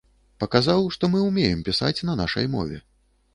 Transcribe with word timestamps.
Паказаў, 0.43 0.87
што 0.95 1.09
мы 1.15 1.21
ўмеем 1.27 1.61
пісаць 1.69 2.03
на 2.09 2.17
нашай 2.23 2.49
мове. 2.57 2.83